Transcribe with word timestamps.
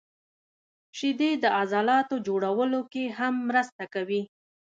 •شیدې 0.97 1.31
د 1.43 1.45
عضلاتو 1.59 2.15
جوړولو 2.27 2.81
کې 2.91 3.03
هم 3.17 3.33
مرسته 3.49 3.83
کوي. 3.93 4.21